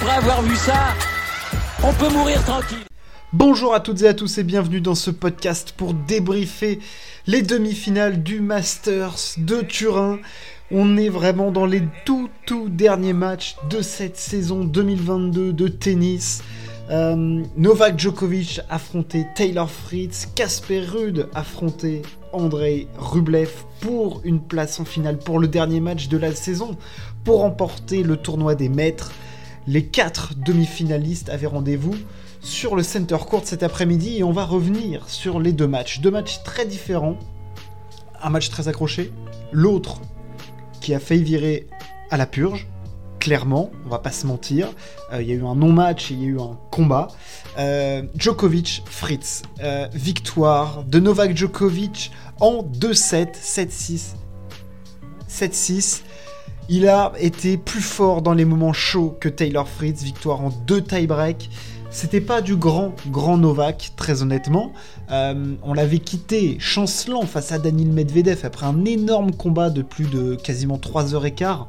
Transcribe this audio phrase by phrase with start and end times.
[0.00, 0.94] après avoir vu ça,
[1.82, 2.84] on peut mourir tranquille.
[3.32, 6.78] Bonjour à toutes et à tous et bienvenue dans ce podcast pour débriefer
[7.26, 10.20] les demi-finales du Masters de Turin.
[10.70, 16.44] On est vraiment dans les tout tout derniers matchs de cette saison 2022 de tennis.
[16.90, 24.84] Euh, Novak Djokovic affrontait Taylor Fritz, Casper Ruud affrontait Andrei Rublev pour une place en
[24.84, 26.76] finale pour le dernier match de la saison
[27.24, 29.10] pour remporter le tournoi des maîtres.
[29.68, 31.94] Les quatre demi-finalistes avaient rendez-vous
[32.40, 36.00] sur le Center Court cet après-midi et on va revenir sur les deux matchs.
[36.00, 37.18] Deux matchs très différents.
[38.22, 39.12] Un match très accroché,
[39.52, 40.00] l'autre
[40.80, 41.66] qui a failli virer
[42.08, 42.66] à la purge,
[43.20, 44.68] clairement, on va pas se mentir.
[45.12, 47.08] Euh, il y a eu un non-match il y a eu un combat.
[47.58, 54.14] Euh, Djokovic, Fritz, euh, victoire de Novak Djokovic en 2-7, 7-6,
[55.28, 56.00] 7-6.
[56.68, 60.82] Il a été plus fort dans les moments chauds que Taylor Fritz, victoire en deux
[60.82, 61.50] tie-break.
[61.90, 64.72] C'était pas du grand, grand Novak, très honnêtement.
[65.10, 70.34] on l'avait quitté chancelant face à Daniel Medvedev après un énorme combat de plus de
[70.34, 71.68] quasiment 3 heures et quart.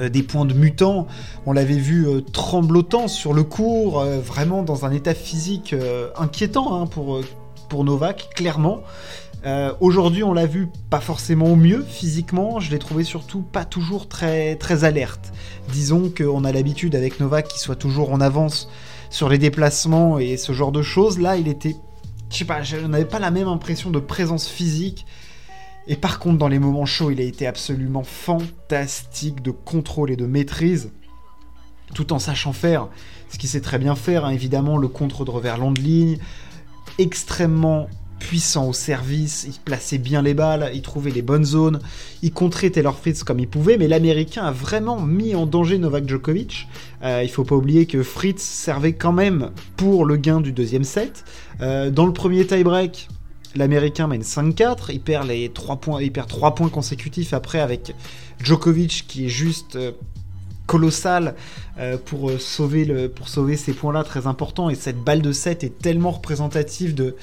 [0.00, 1.06] Euh, des points de mutant.
[1.46, 5.74] On l'avait vu euh, tremblotant sur le cours, euh, vraiment dans un état physique
[6.16, 7.20] inquiétant hein, pour,
[7.68, 8.80] pour Novak, clairement.
[9.80, 14.08] Aujourd'hui, on l'a vu pas forcément au mieux physiquement, je l'ai trouvé surtout pas toujours
[14.08, 15.32] très, très alerte.
[15.72, 18.68] Disons qu'on a l'habitude avec Novak qu'il soit toujours en avance
[19.10, 21.18] sur les déplacements et ce genre de choses.
[21.18, 21.76] Là, il était.
[22.30, 25.06] Je sais pas, je n'avais pas la même impression de présence physique
[25.88, 30.16] et par contre, dans les moments chauds, il a été absolument fantastique de contrôle et
[30.16, 30.92] de maîtrise,
[31.94, 32.88] tout en sachant faire
[33.30, 36.18] ce qu'il sait très bien faire, hein, évidemment, le contre de revers long de ligne,
[36.98, 41.80] extrêmement puissant au service, il plaçait bien les balles, il trouvait les bonnes zones,
[42.22, 46.08] il contrait Taylor Fritz comme il pouvait, mais l'Américain a vraiment mis en danger Novak
[46.08, 46.68] Djokovic.
[47.02, 50.84] Euh, il faut pas oublier que Fritz servait quand même pour le gain du deuxième
[50.84, 51.24] set.
[51.60, 53.08] Euh, dans le premier tie-break,
[53.54, 57.94] l'Américain mène 5-4, il perd les 3 points, il perd 3 points consécutifs après avec
[58.42, 59.92] Djokovic qui est juste euh,
[60.68, 61.34] colossal
[61.78, 65.64] euh, pour, euh, sauver pour sauver ces points-là très importants et cette balle de 7
[65.64, 67.16] est tellement représentative de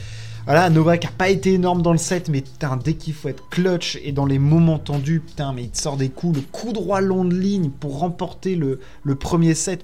[0.45, 3.49] voilà, Novak a pas été énorme dans le set, mais putain, dès qu'il faut être
[3.49, 6.71] clutch et dans les moments tendus, putain, mais il te sort des coups, le coup
[6.71, 8.79] droit long de ligne pour remporter le,
[9.15, 9.83] premier set,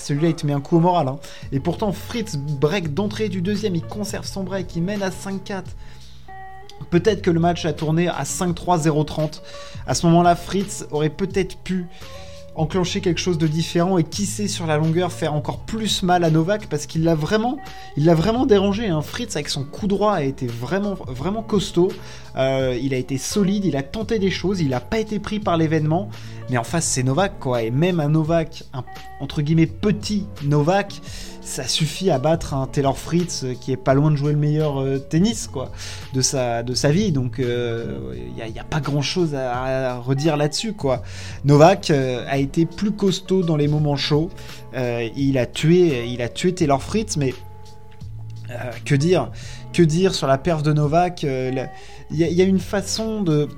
[0.00, 1.06] celui-là il te met un coup au moral.
[1.06, 1.20] Hein.
[1.52, 5.62] Et pourtant, Fritz break d'entrée du deuxième, il conserve son break, il mène à 5-4.
[6.90, 9.42] Peut-être que le match a tourné à 5-3, 0-30.
[9.86, 11.86] À ce moment-là, Fritz aurait peut-être pu
[12.54, 16.24] enclencher quelque chose de différent et qui sait sur la longueur faire encore plus mal
[16.24, 17.58] à Novak parce qu'il l'a vraiment,
[17.96, 18.88] il l'a vraiment dérangé.
[18.88, 19.02] Hein.
[19.02, 21.90] Fritz avec son coup droit a été vraiment, vraiment costaud.
[22.36, 25.40] Euh, il a été solide, il a tenté des choses, il n'a pas été pris
[25.40, 26.08] par l'événement.
[26.50, 28.84] Mais en face c'est Novak quoi et même un Novak, un,
[29.20, 31.00] entre guillemets petit Novak,
[31.50, 34.38] ça suffit à battre un Taylor Fritz euh, qui est pas loin de jouer le
[34.38, 35.72] meilleur euh, tennis quoi
[36.12, 40.36] de sa de sa vie donc il euh, n'y a, pas grand chose à, redire
[40.36, 41.02] là-dessus quoi
[41.44, 44.30] Novak a été plus costaud dans les moments chauds
[45.16, 47.34] il a tué il a tué Taylor Fritz mais
[48.84, 49.30] que dire
[49.72, 51.68] que dire sur la perf de Novak il
[52.10, 53.48] y, a une façon de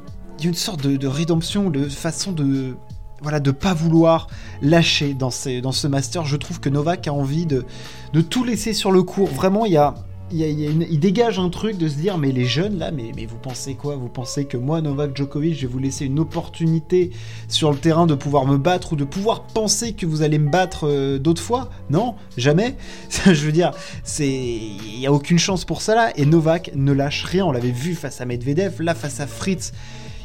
[0.40, 2.76] y a une sorte de, de rédemption de façon de
[3.22, 4.26] voilà, de pas vouloir
[4.60, 5.30] lâcher dans,
[5.62, 6.24] dans ce master.
[6.24, 7.64] Je trouve que Novak a envie de,
[8.12, 9.28] de tout laisser sur le cours.
[9.28, 9.94] Vraiment, il y a,
[10.32, 13.96] il, dégage un truc de se dire mais les jeunes là, mais, vous pensez quoi?
[13.96, 17.10] Vous pensez que moi, Novak Djokovic, je vais vous laisser une opportunité
[17.48, 20.50] sur le terrain de pouvoir me battre ou de pouvoir penser que vous allez me
[20.50, 21.70] battre euh, d'autres fois?
[21.90, 22.76] Non, jamais?
[23.26, 23.72] je veux dire,
[24.04, 26.12] c'est il y a aucune chance pour ça là.
[26.16, 27.46] Et Novak ne lâche rien.
[27.46, 29.72] On l'avait vu face à Medvedev, là face à Fritz.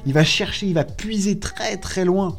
[0.06, 2.38] Il va chercher, il va puiser très très loin.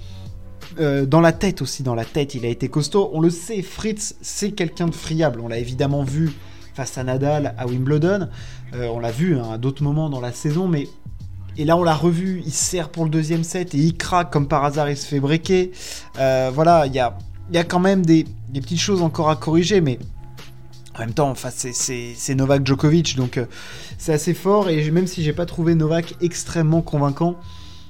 [0.80, 3.10] Euh, dans la tête aussi, dans la tête, il a été costaud.
[3.12, 5.40] On le sait, Fritz, c'est quelqu'un de friable.
[5.40, 6.30] On l'a évidemment vu
[6.78, 8.28] face à Nadal à Wimbledon.
[8.72, 10.86] Euh, on l'a vu hein, à d'autres moments dans la saison, mais.
[11.56, 14.46] Et là, on l'a revu, il sert pour le deuxième set et il craque comme
[14.46, 15.72] par hasard, il se fait breaker.
[16.20, 19.98] Euh, voilà, il y a, quand même des, petites choses encore à corriger, mais
[20.94, 23.40] en même temps, enfin, c'est Novak Djokovic, donc
[23.98, 24.69] c'est assez fort.
[24.69, 27.34] Et même si j'ai pas trouvé Novak extrêmement convaincant,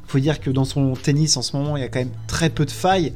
[0.09, 2.51] faut dire que dans son tennis en ce moment, il y a quand même très
[2.51, 3.13] peu de failles.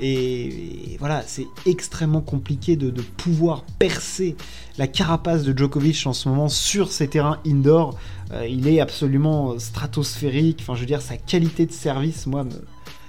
[0.00, 4.36] Et, voilà, c'est extrêmement compliqué de, pouvoir percer
[4.78, 7.98] la carapace de Djokovic en ce moment sur ces terrains indoor.
[8.32, 10.58] Euh, il est absolument stratosphérique.
[10.60, 12.46] Enfin, je veux dire, sa qualité de service, moi,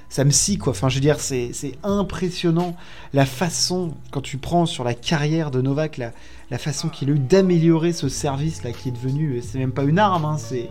[0.10, 0.72] ça me scie quoi.
[0.72, 1.52] Enfin, je veux dire, c'est
[1.84, 2.76] impressionnant
[3.14, 7.20] la façon, quand tu prends sur la carrière de Novak, la, façon qu'il a eu
[7.20, 10.70] d'améliorer ce service là qui est devenu, c'est même pas une arme, hein, c'est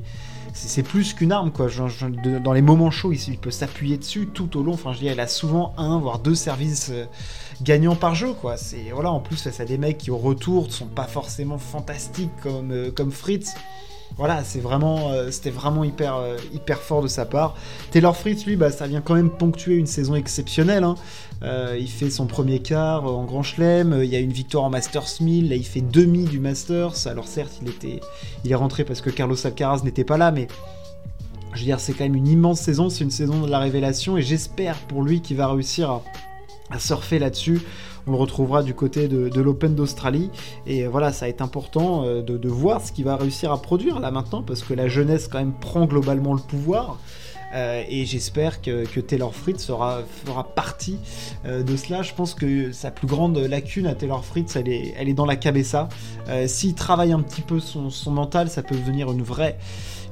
[0.56, 1.68] c'est plus qu'une arme, quoi.
[2.42, 4.72] dans les moments chauds, il, peut s'appuyer dessus tout au long.
[4.72, 7.04] Enfin, je dis, il a souvent un, voire deux services euh,
[7.62, 8.56] gagnants par jeu, quoi.
[8.56, 12.72] C'est voilà, en plus, ça des mecs qui au retour sont pas forcément fantastiques comme,
[12.72, 13.54] euh, comme Fritz.
[14.18, 16.16] Voilà, c'est vraiment, euh, c'était vraiment hyper,
[16.54, 17.54] hyper fort de sa part.
[17.90, 20.84] Taylor Fritz, lui, bah, ça vient quand même ponctuer une saison exceptionnelle.
[20.84, 20.94] Hein.
[21.78, 24.00] il fait son premier quart en Grand Chelem.
[24.02, 25.50] Il y a une victoire en Masters 1000.
[25.50, 27.06] Là, il fait demi du Masters.
[27.06, 28.00] Alors certes, il était,
[28.44, 30.48] il est rentré parce que Carlos Alcaraz n'était pas là, mais
[31.56, 34.18] je veux dire, c'est quand même une immense saison, c'est une saison de la révélation,
[34.18, 36.02] et j'espère pour lui qu'il va réussir à,
[36.78, 37.60] surfer là-dessus.
[38.06, 40.30] On le retrouvera du côté de, l'Open d'Australie.
[40.66, 44.10] Et voilà, ça être important euh, de, voir ce qu'il va réussir à produire là
[44.10, 46.98] maintenant, parce que la jeunesse quand même prend globalement le pouvoir.
[47.56, 50.04] Euh, et j'espère que, Taylor Fritz fera
[50.54, 50.98] partie
[51.46, 52.02] euh, de cela.
[52.02, 55.36] Je pense que sa plus grande lacune à Taylor Fritz, elle est, est dans la
[55.36, 55.88] cabessa.
[56.46, 59.58] S'il travaille un petit peu son, mental, ça peut devenir une vraie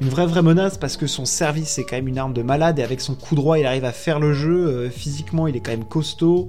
[0.00, 2.78] une vraie vraie menace parce que son service c'est quand même une arme de malade
[2.78, 4.66] et avec son coup droit il arrive à faire le jeu.
[4.66, 6.48] Euh, physiquement il est quand même costaud.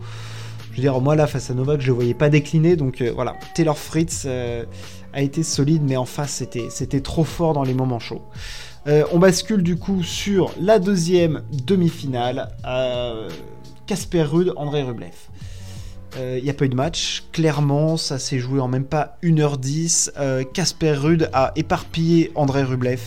[0.71, 3.11] Je veux dire, moi là face à Novak je le voyais pas décliner donc euh,
[3.13, 3.35] voilà.
[3.53, 4.65] Taylor Fritz euh,
[5.13, 8.23] a été solide mais en face c'était trop fort dans les moments chauds.
[8.85, 12.49] On bascule du coup sur la deuxième demi-finale.
[13.87, 15.15] Casper Rude, André Rublev.
[16.17, 17.25] Il n'y a pas eu de match.
[17.31, 20.45] Clairement, ça s'est joué en même pas 1h10.
[20.53, 23.01] Casper Rude a éparpillé André Rublev.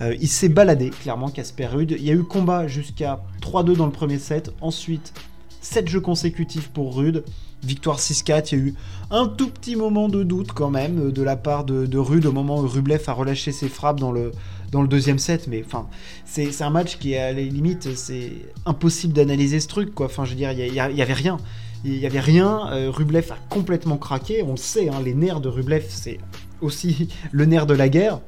[0.00, 1.96] Euh, il s'est baladé, clairement, Casper Rude.
[1.98, 4.52] Il y a eu combat jusqu'à 3-2 dans le premier set.
[4.60, 5.12] Ensuite,
[5.60, 7.24] 7 jeux consécutifs pour Rude.
[7.64, 8.48] Victoire 6-4.
[8.52, 8.74] Il y a eu
[9.10, 12.60] un tout petit moment de doute quand même de la part de, Rude au moment
[12.60, 14.30] où Rublev a relâché ses frappes dans le,
[14.70, 15.46] dans le deuxième set.
[15.48, 15.88] Mais enfin,
[16.24, 18.32] c'est un match qui est à la limite, c'est
[18.66, 19.94] impossible d'analyser ce truc.
[19.94, 20.06] Quoi.
[20.06, 21.38] Enfin, je veux dire, il n'y avait rien.
[21.84, 22.70] Il n'y avait rien.
[22.72, 24.42] Euh, Rublev a complètement craqué.
[24.42, 26.18] On le sait, hein, les nerfs de Rublev, c'est
[26.60, 28.20] aussi le nerf de la guerre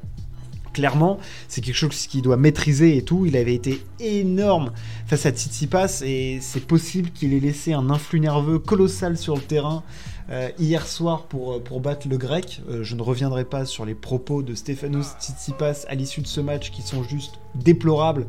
[0.73, 3.25] clairement, c'est quelque chose qu'il doit maîtriser et tout.
[3.25, 4.71] Il avait été énorme
[5.05, 9.41] face à Tsitsipas et c'est possible qu'il ait laissé un influx nerveux colossal sur le
[9.41, 9.83] terrain
[10.29, 12.61] euh, hier soir pour, euh, pour battre le grec.
[12.69, 16.41] Euh, je ne reviendrai pas sur les propos de Stefanos Tsitsipas à l'issue de ce
[16.41, 18.27] match qui sont juste déplorables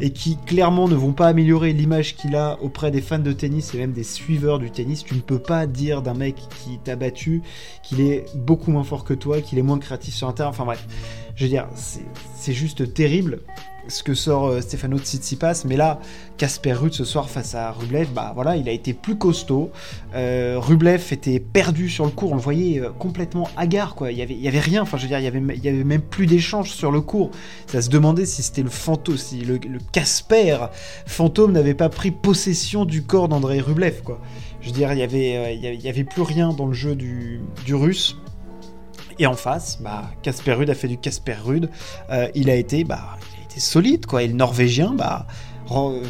[0.00, 3.74] et qui clairement ne vont pas améliorer l'image qu'il a auprès des fans de tennis
[3.74, 5.04] et même des suiveurs du tennis.
[5.04, 7.42] Tu ne peux pas dire d'un mec qui t'a battu
[7.82, 10.50] qu'il est beaucoup moins fort que toi, qu'il est moins créatif sur un terrain.
[10.50, 10.86] Enfin bref,
[11.36, 13.40] je veux dire, c'est juste terrible
[13.88, 16.00] ce que sort euh, Stefano Tsitsipas, mais là,
[16.36, 19.70] Casper Ruud ce soir face à Rublev, bah voilà, il a été plus costaud.
[20.14, 24.10] Euh, Rublev était perdu sur le cours, on le voyait euh, complètement hagard, quoi.
[24.12, 25.64] Il y avait, il y avait rien, enfin je veux dire, il y avait, il
[25.64, 27.30] y avait même plus d'échange sur le cours.
[27.66, 29.58] Ça se demandait si c'était le fantôme, si le,
[29.92, 30.58] Casper
[31.06, 34.20] fantôme n'avait pas pris possession du corps d'André Rublev, quoi.
[34.60, 37.40] Je veux dire, il y avait, il y avait, plus rien dans le jeu du,
[37.66, 38.16] du russe.
[39.18, 41.68] Et en face, bah, Casper Ruud a fait du Casper Ruud.
[42.34, 43.18] il a été, bah,
[43.60, 44.22] solide, quoi.
[44.22, 45.26] Et le Norvégien, bah,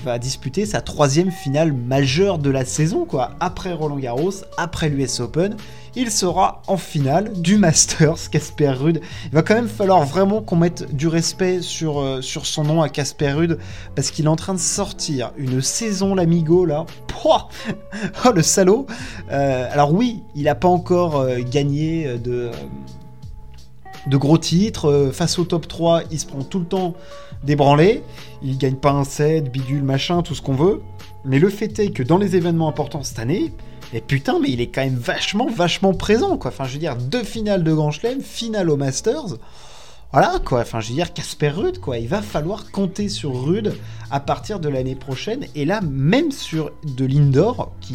[0.04, 3.30] va disputer sa troisième finale majeure de la saison, quoi.
[3.40, 5.56] Après Roland Garros, après l'US Open,
[5.96, 9.00] il sera en finale du Masters, Casper Rude.
[9.26, 12.88] Il va quand même falloir vraiment qu'on mette du respect sur, euh, son nom à
[12.88, 13.58] Casper Rude,
[13.94, 16.86] parce qu'il est en train de sortir une saison l'amigo, là.
[17.26, 18.86] Oh, le salaud
[19.32, 22.50] euh, Alors oui, il n'a pas encore euh, gagné de
[24.06, 25.10] de gros titres.
[25.12, 26.94] face au top 3, il se prend tout le temps
[27.42, 28.02] débranlé,
[28.42, 30.82] il gagne pas un set, bidule, machin, tout ce qu'on veut.
[31.24, 33.52] Mais le fait est que dans les événements importants cette année,
[33.92, 36.50] et putain, mais il est quand même vachement, vachement présent, quoi.
[36.50, 39.36] Enfin, je veux dire, deux finales de Grand Chelem, finale au Masters.
[40.12, 40.60] Voilà, quoi.
[40.60, 41.98] Enfin, je veux dire, Casper Rude, quoi.
[41.98, 43.74] Il va falloir compter sur Rude
[44.10, 45.46] à partir de l'année prochaine.
[45.54, 47.94] Et là, même sur de l'indoor, qui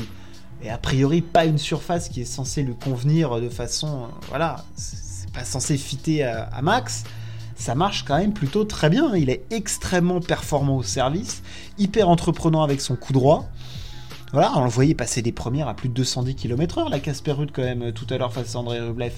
[0.63, 4.07] est a priori pas une surface qui est censée lui convenir de façon.
[4.29, 7.03] voilà, c'est pas censé fitter à Max
[7.59, 9.13] ça marche quand même plutôt très bien.
[9.15, 11.43] Il est extrêmement performant au service,
[11.77, 13.49] hyper entreprenant avec son coup droit.
[14.31, 17.49] Voilà, on le voyait passer des premières à plus de 210 km/h, la Casper Ruud
[17.51, 19.13] quand même, tout à l'heure face à André Rublev.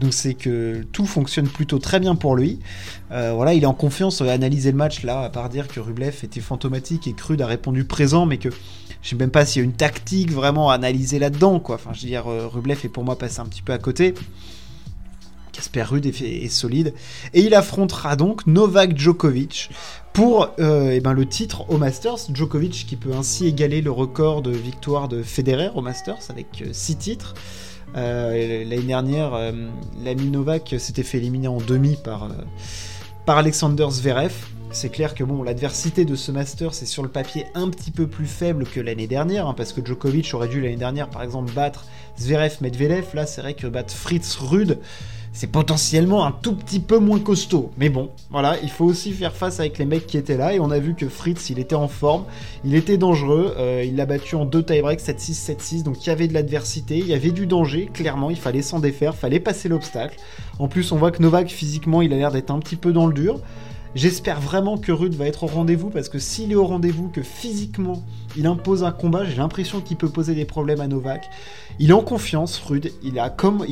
[0.00, 2.58] Donc c'est que tout fonctionne plutôt très bien pour lui.
[3.12, 5.78] Euh, voilà, il est en confiance, à analyser le match là, à part dire que
[5.78, 8.48] Rublev était fantomatique et que a répondu présent, mais que
[9.00, 11.76] je sais même pas s'il y a une tactique vraiment à analyser là-dedans, quoi.
[11.76, 14.12] Enfin, je veux dire, euh, Rublev est pour moi passé un petit peu à côté.
[15.58, 16.94] Casper Ruud est, solide.
[17.34, 19.70] Et il affrontera donc Novak Djokovic
[20.12, 22.32] pour euh, eh ben, le titre au Masters.
[22.32, 26.92] Djokovic qui peut ainsi égaler le record de victoire de Federer au Masters avec 6
[26.92, 27.34] euh, titres.
[27.96, 29.32] Euh, l'année dernière,
[30.04, 32.28] l'ami Novak s'était fait éliminer en demi par,
[33.26, 34.32] par Alexander Zverev.
[34.70, 38.06] C'est clair que bon, l'adversité de ce Masters est sur le papier un petit peu
[38.06, 41.52] plus faible que l'année dernière, hein, parce que Djokovic aurait dû l'année dernière, par exemple,
[41.52, 41.86] battre
[42.16, 43.06] Zverev Medvedev.
[43.14, 44.78] Là, c'est vrai que battre Fritz Rude,
[45.32, 47.70] c'est potentiellement un tout petit peu moins costaud.
[47.78, 50.54] Mais bon, voilà, il faut aussi faire face avec les mecs qui étaient là.
[50.54, 52.24] Et on a vu que Fritz, il était en forme,
[52.64, 53.54] il était dangereux.
[53.58, 55.82] Euh, il l'a battu en deux tie-breaks, 7-6, 7-6.
[55.82, 57.88] Donc il y avait de l'adversité, il y avait du danger.
[57.92, 60.18] Clairement, il fallait s'en défaire, fallait passer l'obstacle.
[60.58, 63.06] En plus, on voit que Novak, physiquement, il a l'air d'être un petit peu dans
[63.06, 63.40] le dur.
[63.94, 67.22] J'espère vraiment que Rude va être au rendez-vous parce que s'il est au rendez-vous, que
[67.22, 68.02] physiquement
[68.38, 71.28] il impose un combat, j'ai l'impression qu'il peut poser des problèmes à Novak.
[71.80, 72.92] Il est en confiance, Rude.
[73.02, 73.20] Il,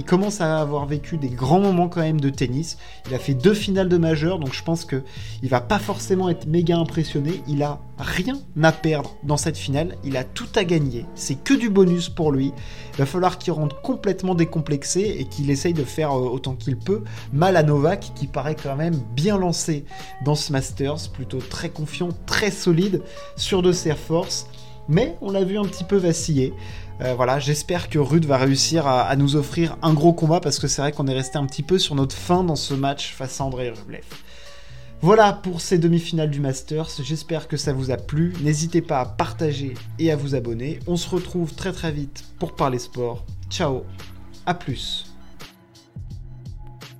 [0.05, 2.77] commence à avoir vécu des grands moments quand même de tennis.
[3.07, 5.05] Il a fait deux finales de majeur, donc je pense que
[5.45, 7.43] il va pas forcément être méga impressionné.
[7.47, 9.97] Il a rien à perdre dans cette finale.
[10.03, 11.07] Il a tout à gagner.
[11.15, 12.53] C'est que du bonus pour lui.
[12.95, 16.77] Il va falloir qu'il rentre complètement décomplexé et qu'il essaye de faire euh, autant qu'il
[16.77, 19.85] peut mal à Novak, qui paraît quand même bien lancé
[20.25, 23.03] dans ce Masters, plutôt très confiant, très solide,
[23.37, 24.49] sur de ses forces.
[24.89, 26.55] Mais on l'a vu un petit peu vaciller.
[27.01, 30.67] Euh, voilà, j'espère que Rude va réussir à, nous offrir un gros combat parce que
[30.67, 33.41] c'est vrai qu'on est resté un petit peu sur notre fin dans ce match face
[33.41, 34.05] à André Rublev.
[35.03, 38.33] Voilà pour ces demi-finales du Masters, j'espère que ça vous a plu.
[38.43, 40.79] N'hésitez pas à partager et à vous abonner.
[40.87, 43.25] On se retrouve très très vite pour parler sport.
[43.51, 43.83] Ciao,
[44.47, 45.16] à plus.